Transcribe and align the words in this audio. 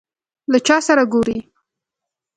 له 0.51 0.57
چا 0.67 0.77
سره 0.87 1.03
ګورې؟ 1.13 1.39